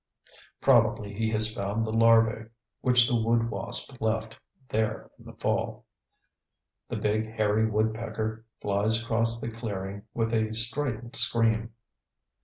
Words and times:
Probably 0.61 1.13
he 1.13 1.29
has 1.29 1.53
found 1.53 1.85
the 1.85 1.91
larvæ 1.91 2.49
which 2.79 3.07
the 3.07 3.15
wood 3.15 3.51
wasp 3.51 4.01
left 4.01 4.35
there 4.67 5.11
in 5.19 5.25
the 5.25 5.33
fall. 5.33 5.85
The 6.89 6.95
big 6.95 7.27
hairy 7.27 7.69
woodpecker 7.69 8.43
flies 8.63 9.03
across 9.03 9.39
the 9.39 9.51
clearing 9.51 10.01
with 10.15 10.33
a 10.33 10.55
strident 10.55 11.15
scream. 11.15 11.73